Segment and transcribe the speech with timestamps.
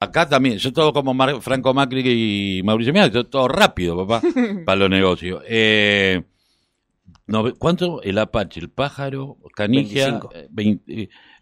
[0.00, 2.02] Acá también, yo todo como Franco Macri
[2.58, 4.22] y Mauricio Mira, yo todo rápido, papá,
[4.64, 5.42] para los negocios.
[5.46, 6.22] Eh,
[7.58, 8.02] ¿Cuánto?
[8.02, 10.20] El Apache, el Pájaro, Canigia,
[10.56, 10.78] eh,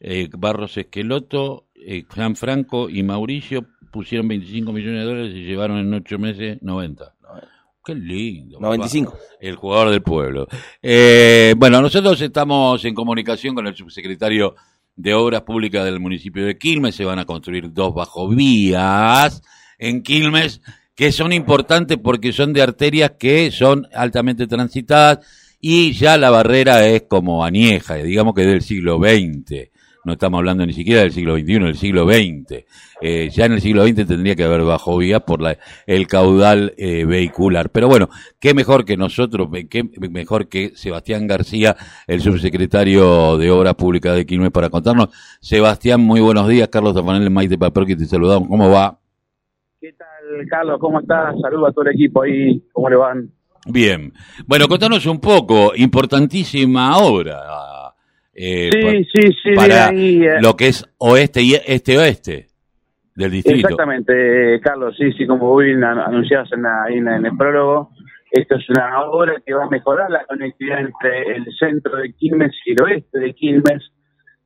[0.00, 5.78] eh, Barros Esqueloto, eh, Juan Franco y Mauricio pusieron 25 millones de dólares y llevaron
[5.78, 7.14] en ocho meses 90.
[7.84, 8.60] Qué lindo.
[8.60, 9.16] 95.
[9.40, 10.46] El jugador del pueblo.
[10.82, 14.56] Eh, bueno, nosotros estamos en comunicación con el subsecretario
[14.98, 16.94] de Obras Públicas del municipio de Quilmes.
[16.94, 19.40] Se van a construir dos bajovías
[19.78, 20.60] en Quilmes
[20.94, 25.20] que son importantes porque son de arterias que son altamente transitadas
[25.60, 29.70] y ya la barrera es como añeja, digamos que del siglo XX
[30.04, 32.64] no estamos hablando ni siquiera del siglo XXI, del siglo XX.
[33.00, 36.72] Eh, ya en el siglo XX tendría que haber bajo vías por la, el caudal
[36.76, 37.70] eh, vehicular.
[37.70, 38.08] Pero bueno,
[38.40, 44.26] qué mejor que nosotros, qué mejor que Sebastián García, el subsecretario de Obras Públicas de
[44.26, 45.08] Quilmes, para contarnos.
[45.40, 46.68] Sebastián, muy buenos días.
[46.68, 48.48] Carlos Tafanel, Maite que te saludamos.
[48.48, 48.98] ¿Cómo va?
[49.80, 50.78] ¿Qué tal, Carlos?
[50.80, 51.34] ¿Cómo estás?
[51.40, 52.62] Saludos a todo el equipo ahí.
[52.72, 53.30] ¿Cómo le van?
[53.66, 54.12] Bien.
[54.46, 55.72] Bueno, contanos un poco.
[55.76, 57.87] Importantísima obra
[58.40, 60.40] eh, sí, sí, sí, para eh.
[60.40, 62.46] lo que es oeste y este-oeste
[63.16, 63.66] del distrito.
[63.66, 66.64] Exactamente, Carlos, sí, sí, como bien anunciados en,
[66.94, 67.90] en, en, el prólogo,
[68.30, 72.52] esto es una obra que va a mejorar la conectividad entre el centro de Quilmes
[72.64, 73.90] y el oeste de Quilmes.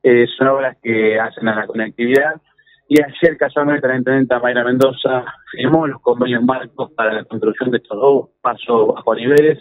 [0.02, 2.40] Eh, son obras que hacen a la conectividad.
[2.88, 7.76] Y ayer, casualmente, la intendenta Mayra Mendoza firmó los convenios marcos para la construcción de
[7.76, 9.58] estos dos pasos bajo niveles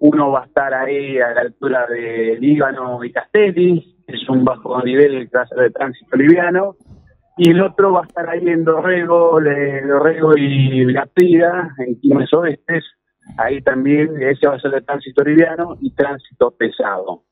[0.00, 4.80] uno va a estar ahí a la altura de Líbano y Castelli, es un bajo
[4.82, 6.76] nivel de tránsito liviano,
[7.36, 12.84] y el otro va a estar ahí en Dorrego, Dorrego y La en Quilmes Oestes,
[13.36, 17.24] ahí también ese va a ser de tránsito liviano y tránsito pesado.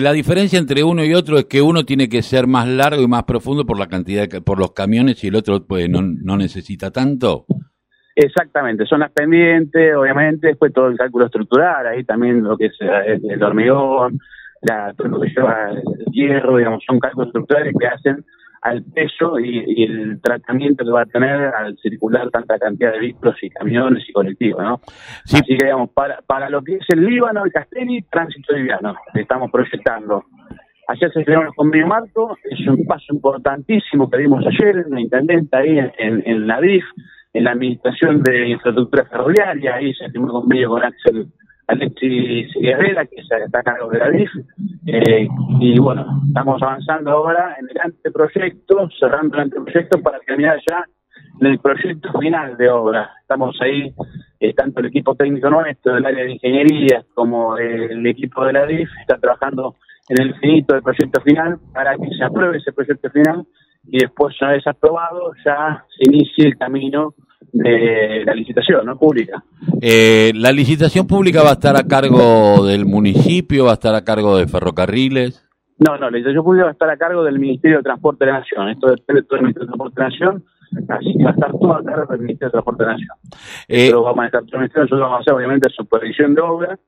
[0.00, 3.08] la diferencia entre uno y otro es que uno tiene que ser más largo y
[3.08, 7.46] más profundo por la cantidad por los camiones y el otro pues no necesita tanto.
[8.16, 13.18] Exactamente, zonas pendientes, obviamente, después todo el cálculo estructural, ahí también lo que es eh,
[13.28, 14.20] el hormigón,
[14.62, 15.82] la, todo lo que lleva el
[16.12, 18.24] hierro, digamos, son cálculos estructurales que hacen
[18.62, 23.36] al peso y, el tratamiento que va a tener al circular tanta cantidad de vehículos
[23.42, 24.80] y camiones y colectivos, ¿no?
[25.24, 29.50] Así que, digamos, para, para lo que es el Líbano, el Castelli, tránsito liviano, estamos
[29.50, 30.24] proyectando.
[30.88, 35.00] Ayer se firmó el convenio marco, es un paso importantísimo que dimos ayer en la
[35.00, 36.84] intendente ahí en, en la DIF,
[37.34, 41.26] en la Administración de Infraestructura Ferroviaria, ahí se firmó convenio con Axel
[41.66, 44.30] Alexis Guerrera, que está a cargo de la DIF,
[44.86, 45.26] eh,
[45.60, 50.84] y bueno, estamos avanzando ahora en el anteproyecto, cerrando el anteproyecto para terminar ya
[51.40, 53.10] en el proyecto final de obra.
[53.20, 53.92] Estamos ahí,
[54.38, 58.66] eh, tanto el equipo técnico nuestro del área de ingeniería como el equipo de la
[58.66, 59.74] DIF está trabajando
[60.08, 63.44] en el finito del proyecto final para que se apruebe ese proyecto final
[63.86, 67.14] y después una vez aprobado ya se inicie el camino
[67.52, 68.98] de la licitación ¿no?
[68.98, 69.42] pública.
[69.80, 74.02] Eh, ¿La licitación pública va a estar a cargo del municipio, va a estar a
[74.02, 75.48] cargo de ferrocarriles?
[75.78, 78.32] No, no, la licitación pública va a estar a cargo del Ministerio de Transporte de
[78.32, 78.68] la Nación.
[78.70, 80.44] Esto depende del Ministerio de Transporte de la Nación,
[80.88, 83.16] así que va a estar todo a cargo del Ministerio de Transporte de la Nación.
[83.68, 86.78] Eh, Pero vamos a estar nosotros vamos a hacer obviamente supervisión de obra,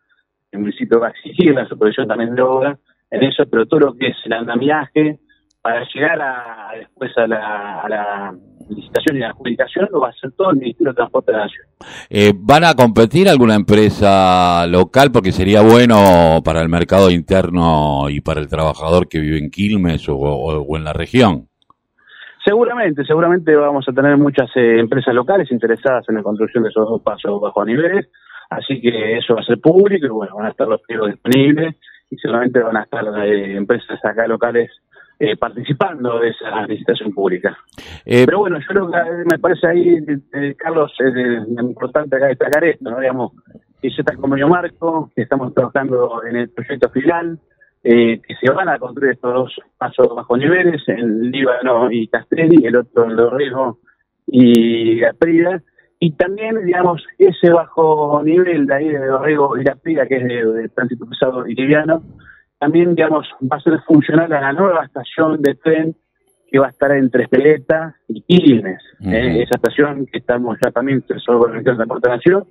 [0.52, 2.78] el municipio va a exigir la supervisión también de obra
[3.10, 5.20] en eso, pero todo lo que es el andamiaje,
[5.66, 8.32] para llegar a, después a la,
[8.68, 11.44] licitación y la adjudicación lo va a hacer todo el Ministerio de Transporte de la
[11.44, 11.66] Nación.
[12.08, 15.10] Eh, ¿Van a competir alguna empresa local?
[15.12, 20.06] Porque sería bueno para el mercado interno y para el trabajador que vive en Quilmes
[20.08, 21.48] o, en la región.
[22.44, 26.88] Seguramente, seguramente vamos a tener muchas eh, empresas locales interesadas en la construcción de esos
[26.88, 28.06] dos pasos bajo niveles,
[28.50, 31.74] así que eso va a ser público y bueno, van a estar los pliegos disponibles
[32.08, 34.70] y seguramente van a estar eh, empresas acá locales
[35.18, 37.56] eh, participando de esa licitación pública.
[38.04, 40.04] Eh, Pero bueno, yo creo que eh, me parece ahí,
[40.56, 43.00] Carlos, es importante acá destacar esto, ¿no?
[43.00, 43.32] Digamos,
[43.80, 47.38] que ya está el convenio marco, que estamos trabajando en el proyecto final,
[47.82, 52.76] que se van a construir estos dos pasos bajo niveles, el Líbano y Castelli, el
[52.76, 53.78] otro el Dorrego
[54.26, 55.62] y Gaprida,
[55.98, 60.68] y también, digamos, ese bajo nivel de ahí de Dorrego y Gaprida, que es de
[60.70, 62.02] tránsito pesado y liviano,
[62.58, 65.96] también, digamos, va a ser funcional a la nueva estación de tren
[66.50, 68.80] que va a estar entre Espeleta y Quilmes.
[69.04, 69.42] ¿eh?
[69.42, 72.44] esa estación que estamos ya también sobre la Nación,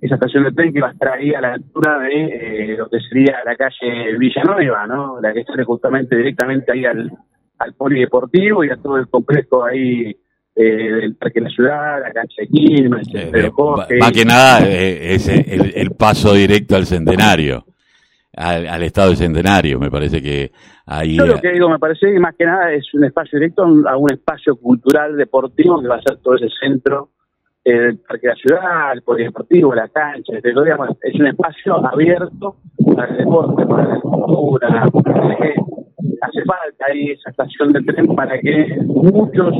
[0.00, 2.88] esa estación de tren que va a estar ahí a la altura de eh, lo
[2.88, 5.20] que sería la calle Villanueva, ¿no?
[5.20, 7.10] La que sale justamente directamente ahí al,
[7.58, 10.16] al polideportivo y a todo el complejo ahí
[10.54, 13.52] eh, del Parque de la Ciudad, la cancha de Quilmes, el
[13.98, 17.66] Más que nada es el paso directo al centenario.
[18.36, 20.52] Al, estado de centenario, me parece que
[20.86, 21.16] ahí...
[21.16, 23.96] Yo lo que digo, me parece que más que nada es un espacio directo a
[23.96, 27.10] un espacio cultural, deportivo, que va a ser todo ese centro,
[27.64, 32.56] el Parque de la Ciudad, el Polideportivo, la cancha, es un espacio abierto
[32.96, 34.88] para el deporte, para la cultura,
[36.22, 39.54] hace falta ahí esa estación de tren para que muchos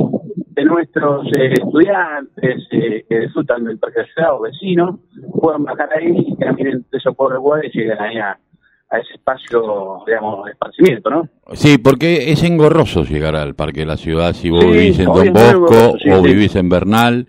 [0.55, 4.99] de nuestros eh, estudiantes eh, que disfrutan del Parque de la Ciudad o vecinos
[5.41, 8.17] puedan bajar ahí y caminen de socorro igual y lleguen ahí
[8.93, 11.29] a, ese espacio, digamos, de esparcimiento, ¿no?
[11.53, 15.33] Sí, porque es engorroso llegar al Parque de la Ciudad si vos vivís en Don
[15.33, 17.27] Bosco o vivís en Bernal.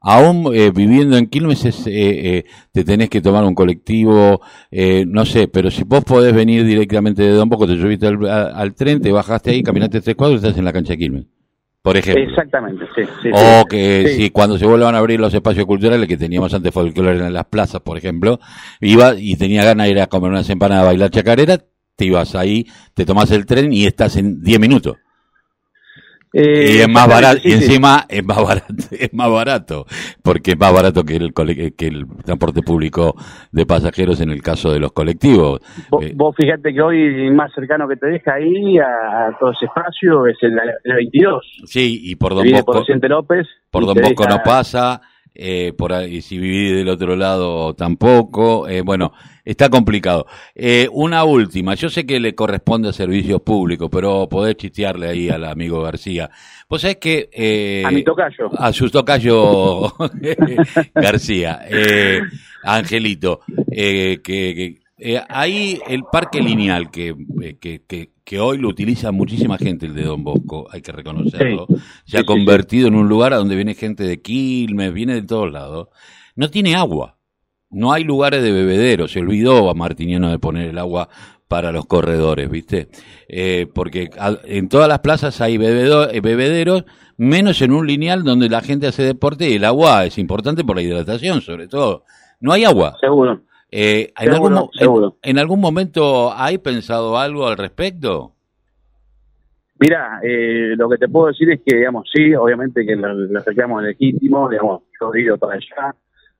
[0.00, 4.40] Aún eh, viviendo en Quilmes eh, eh, te tenés que tomar un colectivo,
[5.06, 9.00] no sé, pero si vos podés venir directamente de Don Bosco, te subiste al, tren,
[9.00, 11.37] te bajaste ahí, caminaste tres cuadros y estás en la cancha de Quilmes
[11.88, 12.22] por ejemplo.
[12.22, 13.30] Exactamente, sí.
[13.32, 17.16] o que si cuando se vuelvan a abrir los espacios culturales que teníamos antes folclore
[17.16, 18.40] en las plazas, por ejemplo,
[18.82, 21.56] iba y tenía ganas de ir a comer unas empanadas, a bailar chacarera,
[21.96, 24.98] te ibas ahí, te tomas el tren y estás en 10 minutos.
[26.32, 29.86] Eh, y es más barato, y encima es más barato, es más barato,
[30.22, 33.14] porque es más barato que el que el transporte público
[33.50, 35.60] de pasajeros en el caso de los colectivos.
[36.02, 40.26] Eh, vos, fíjate que hoy más cercano que te deja ahí a, todo ese espacio
[40.26, 41.44] es el, 22.
[41.64, 43.46] Sí, y por Don Bosco, por López.
[43.70, 45.00] Por Don Bosco no pasa,
[45.40, 49.12] eh, por ahí, si viví del otro lado tampoco, eh, bueno,
[49.44, 50.26] está complicado.
[50.54, 55.30] Eh, una última, yo sé que le corresponde a servicios públicos, pero podés chistearle ahí
[55.30, 56.28] al amigo García.
[56.68, 57.30] Vos sabés que...
[57.32, 58.50] Eh, a mi tocayo.
[58.58, 59.92] A su tocayo
[60.94, 62.20] García, eh,
[62.64, 69.12] Angelito, eh, que eh, ahí el parque lineal, que, eh, que, que, hoy lo utiliza
[69.12, 71.66] muchísima gente, el de Don Bosco, hay que reconocerlo,
[72.04, 75.50] se ha convertido en un lugar a donde viene gente de Quilmes, viene de todos
[75.52, 75.88] lados,
[76.36, 77.16] no tiene agua.
[77.70, 81.10] No hay lugares de bebedero, se olvidó a Martiniano de poner el agua
[81.48, 82.88] para los corredores, ¿viste?
[83.28, 84.10] Eh, porque
[84.44, 86.84] en todas las plazas hay eh, bebederos,
[87.16, 90.76] menos en un lineal donde la gente hace deporte y el agua es importante por
[90.76, 92.04] la hidratación, sobre todo.
[92.40, 92.96] No hay agua.
[93.00, 93.42] Seguro.
[93.70, 94.70] Eh, ¿en, algún,
[95.22, 98.32] En, algún momento hay pensado algo al respecto?
[99.80, 103.82] Mira, eh, lo que te puedo decir es que, digamos, sí, obviamente que lo reclamos
[103.82, 105.94] legítimo, digamos, yo he ido para allá,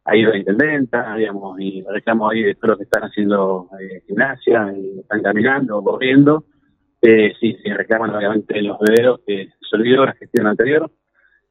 [0.04, 4.02] ha ido la intendenta, digamos, y reclamo ahí de todos los que están haciendo eh,
[4.06, 6.44] gimnasia, y están caminando, corriendo,
[7.00, 10.90] eh, sí, sí, reclaman obviamente los bebederos que se olvidó la gestión anterior.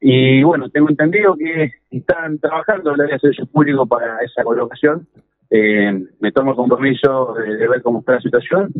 [0.00, 4.44] Y bueno, tengo entendido que están trabajando en el área de servicio público para esa
[4.44, 5.08] colocación,
[5.50, 8.70] eh, me tomo el compromiso de, ver cómo está la situación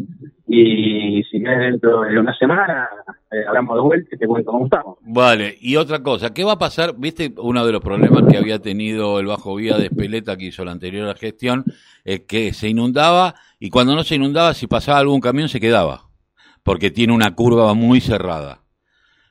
[0.46, 2.88] y si es dentro de una semana
[3.30, 4.98] eh, hablamos de vuelta y te cuento cómo estamos.
[5.00, 6.94] Vale, y otra cosa, ¿qué va a pasar?
[6.98, 10.64] Viste, uno de los problemas que había tenido el Bajo Vía de Espeleta que hizo
[10.64, 11.64] la anterior gestión,
[12.04, 16.02] es que se inundaba y cuando no se inundaba, si pasaba algún camión se quedaba,
[16.62, 18.60] porque tiene una curva muy cerrada.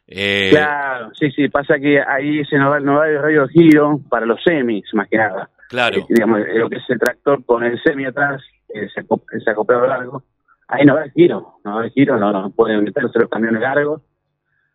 [0.08, 3.50] Eh, claro, sí, sí, pasa que ahí se nos va, nos va el radio de
[3.50, 5.50] giro para los semis, más que nada.
[5.70, 5.98] Claro.
[5.98, 10.24] Eh, digamos, lo que es el tractor con el semi atrás, ese, ese acoplado largo,
[10.68, 13.62] ahí no va el giro, no va el giro, no, no pueden meterse los camiones
[13.62, 14.02] largos.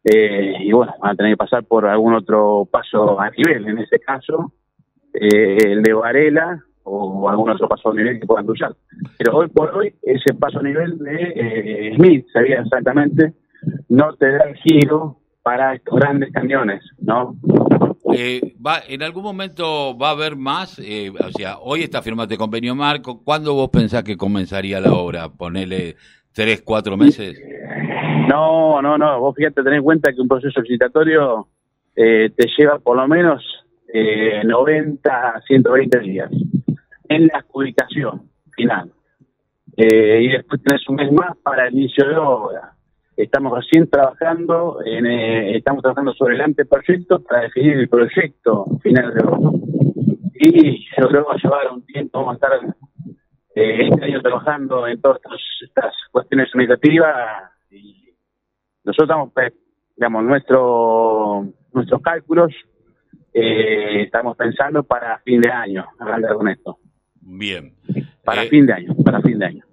[0.04, 3.78] Eh, y bueno, van a tener que pasar por algún otro paso a nivel, en
[3.78, 4.52] ese caso,
[5.14, 8.74] eh, el de Varela o algún otro paso a nivel que puedan cruzar.
[9.16, 13.32] Pero hoy por hoy, ese paso a nivel de Smith, sabía exactamente,
[13.88, 17.36] no te da giro para estos grandes camiones, ¿no?
[18.14, 20.78] Eh, va, ¿En algún momento va a haber más?
[20.78, 23.22] Eh, o sea, hoy está firmado convenio marco.
[23.24, 25.28] ¿Cuándo vos pensás que comenzaría la obra?
[25.28, 25.96] ¿Ponerle
[26.32, 27.40] tres, cuatro meses?
[28.28, 29.20] No, no, no.
[29.20, 31.48] Vos fíjate, tenés en cuenta que un proceso licitatorio
[31.96, 33.42] eh, te lleva por lo menos
[33.92, 36.30] eh, 90 120 días
[37.08, 38.90] en la adjudicación final.
[39.76, 42.71] Eh, y después tenés un mes más para el inicio de obra.
[43.16, 49.12] Estamos recién trabajando, en, eh, estamos trabajando sobre el anteproyecto para definir el proyecto final
[49.14, 49.50] de obra.
[50.34, 52.74] Y yo creo que va a llevar un tiempo, vamos a estar
[53.54, 55.20] eh, este año trabajando en todas
[55.62, 58.14] estas cuestiones administrativas y
[58.82, 59.52] nosotros estamos, pues,
[59.94, 62.52] digamos, nuestro, nuestros cálculos
[63.34, 66.78] eh, estamos pensando para fin de año, arrancar con esto.
[67.20, 67.74] Bien.
[68.24, 69.64] Para fin de año, para fin de año.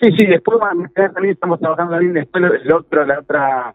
[0.00, 0.58] Sí, sí, después
[0.94, 3.74] también estamos trabajando también después el otro, la otra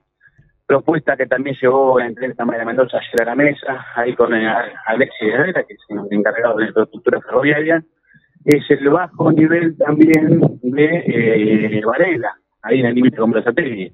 [0.69, 4.47] propuesta que también llevó entre el de Mendoza ayer a la mesa, ahí con eh,
[4.85, 7.83] Alexis Herrera, que es el encargado de la infraestructura ferroviaria,
[8.45, 13.91] es el bajo nivel también de eh, Varela, ahí en el límite con Brazategui.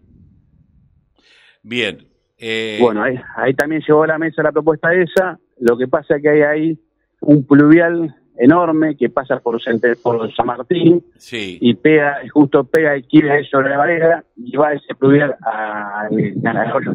[1.63, 1.97] Bien.
[2.37, 2.77] Eh...
[2.81, 6.29] Bueno, ahí, también llevó a la mesa la propuesta esa, lo que pasa es que
[6.29, 6.79] hay ahí
[7.21, 9.59] un pluvial enorme que pasa por,
[10.01, 11.57] por San Martín sí.
[11.61, 16.09] y pega, justo pega y quiere sobre la varela y va ese pluvial a, a,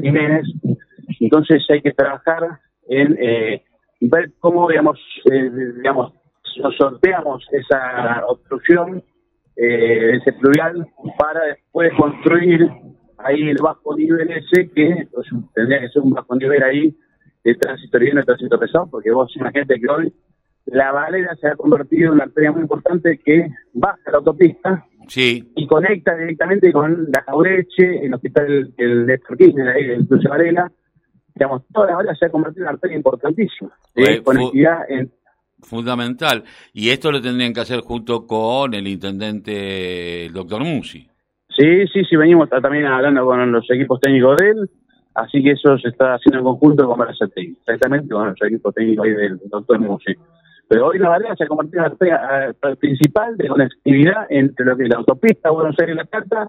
[0.00, 0.46] Jiménez.
[1.20, 3.62] Entonces hay que trabajar en eh,
[4.00, 4.98] ver cómo, digamos,
[5.30, 6.12] eh, digamos,
[6.78, 9.02] sorteamos esa obstrucción,
[9.56, 10.86] eh, ese pluvial,
[11.18, 12.68] para después construir
[13.18, 16.96] ahí el bajo nivel ese, que pues, tendría que ser un bajo nivel ahí
[17.44, 20.12] de tránsito liviano y tránsito pesado, porque vos imagínate que hoy
[20.70, 25.52] la Valera se ha convertido en una arteria muy importante que baja la autopista sí.
[25.56, 30.70] y conecta directamente con la Jaureche, el hospital el Néstor Kirchner, el Cruce Varela.
[31.34, 35.10] Digamos, toda la Valera se ha convertido en una arteria importantísima de conectividad en
[35.62, 36.44] fundamental.
[36.72, 41.06] Y esto lo tendrían que hacer junto con el intendente, el doctor Musi.
[41.56, 44.70] Sí, sí, sí, venimos también hablando con los equipos técnicos de él,
[45.14, 49.04] así que eso se está haciendo en conjunto con Barazategui, exactamente con los equipos técnicos
[49.04, 50.14] ahí del doctor Musi.
[50.70, 54.76] Pero hoy la Valera se ha convertido en la eh, principal de conectividad entre lo
[54.76, 56.48] que es la autopista Buenos Aires-La Plata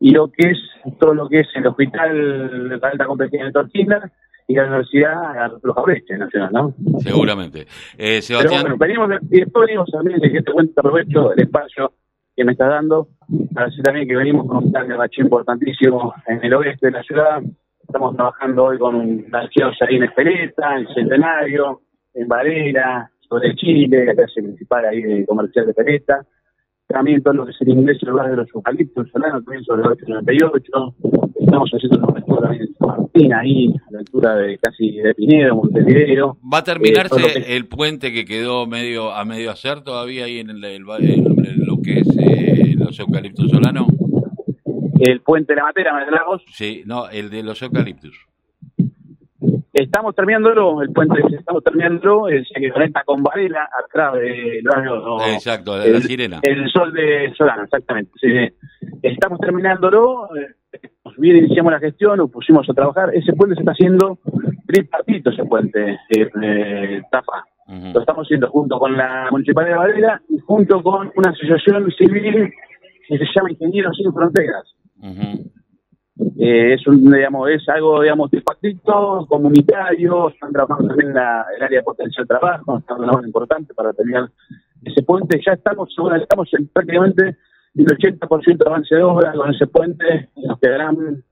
[0.00, 0.58] y lo que es
[0.98, 4.10] todo lo que es el hospital de alta complejidad de Torquina
[4.46, 6.74] y la Universidad Los Jaureche Nacional, ¿no?
[7.00, 7.66] Seguramente.
[7.98, 8.64] Eh, Sebastián...
[8.64, 11.92] Pero bueno, venimos, y después venimos también, de que te cuento, aprovecho el espacio
[12.34, 13.08] que me está dando,
[13.52, 16.92] para decir también que venimos con un plan de bache importantísimo en el oeste de
[16.92, 17.42] la ciudad,
[17.82, 21.82] estamos trabajando hoy con un ahí en Espeleta, en Centenario,
[22.14, 26.26] en Varela, sobre Chile, la clase principal ahí de comercial de Pereta,
[26.88, 29.82] también todo lo que es el ingreso del lugar de los eucaliptos solanos, también sobre
[29.82, 30.94] el 898,
[31.38, 35.14] estamos haciendo una aventura también en San Martín, ahí, a la altura de casi de
[35.14, 36.38] Pinedo, Montevideo.
[36.52, 40.60] ¿Va a terminarse el puente que quedó medio a medio hacer todavía ahí en, el,
[40.78, 43.86] lo que es eh, los eucaliptos solanos?
[44.98, 46.42] El puente de la Matera, de Lagos.
[46.52, 48.27] Sí, no, el de los eucaliptos.
[49.78, 55.20] Estamos terminándolo, el puente estamos terminándolo, el que conecta con Varela, atrás del barrio.
[55.32, 56.40] Exacto, de la sirena.
[56.42, 58.10] El sol de Solano, exactamente.
[58.20, 58.28] Sí,
[59.02, 60.80] Estamos terminándolo, eh,
[61.18, 63.14] bien iniciamos la gestión, nos pusimos a trabajar.
[63.14, 64.18] Ese puente se está haciendo
[64.66, 67.44] tripartito, ese puente, eh, Tafa.
[67.68, 72.50] Lo estamos haciendo junto con la Municipalidad de Varela y junto con una asociación civil
[73.06, 74.74] que se llama Ingenieros Sin Fronteras.
[76.38, 81.78] Eh, es un, digamos, es algo, digamos, tripartito, comunitario, están trabajando en la, el área
[81.78, 84.28] de potencial trabajo, es una importante para terminar
[84.82, 85.40] ese puente.
[85.44, 87.36] Ya estamos, estamos en prácticamente
[87.74, 91.22] el 80% de avance de obra con ese puente, nos quedarán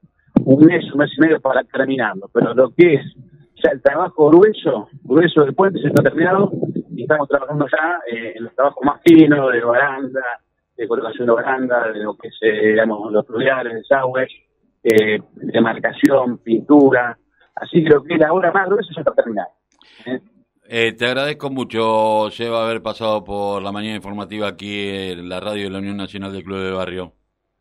[0.44, 3.16] un mes, un mes y medio para terminarlo, pero lo que es
[3.62, 6.50] ya el trabajo grueso, grueso del puente se está terminado
[6.94, 10.20] y estamos trabajando ya eh, en los trabajos más finos de baranda,
[10.76, 14.30] de colocación de baranda, de lo que es, eh, digamos, los fluviales, desagües,
[14.86, 17.18] eh, demarcación, pintura.
[17.56, 19.48] Así creo que la obra más gruesa ya está terminada.
[20.06, 20.20] ¿eh?
[20.68, 25.64] Eh, te agradezco mucho, Lleva haber pasado por la mañana informativa aquí en la radio
[25.64, 27.12] de la Unión Nacional del Club de Barrio.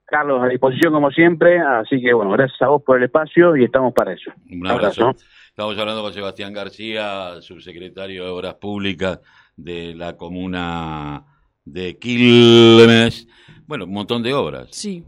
[0.05, 3.63] Carlos, a disposición como siempre, así que bueno, gracias a vos por el espacio y
[3.63, 4.31] estamos para eso.
[4.51, 5.15] Un abrazo.
[5.49, 9.19] Estamos hablando con Sebastián García, subsecretario de Obras Públicas
[9.55, 11.23] de la comuna
[11.63, 13.27] de Quilmes.
[13.65, 14.67] Bueno, un montón de obras.
[14.71, 15.03] Sí.